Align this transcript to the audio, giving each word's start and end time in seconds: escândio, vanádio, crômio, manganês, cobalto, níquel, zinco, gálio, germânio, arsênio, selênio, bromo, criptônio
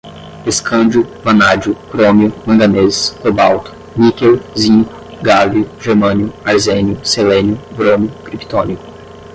escândio, 0.47 1.03
vanádio, 1.23 1.75
crômio, 1.91 2.33
manganês, 2.43 3.11
cobalto, 3.21 3.71
níquel, 3.95 4.39
zinco, 4.57 4.91
gálio, 5.21 5.69
germânio, 5.79 6.33
arsênio, 6.43 6.99
selênio, 7.05 7.55
bromo, 7.77 8.09
criptônio 8.25 8.79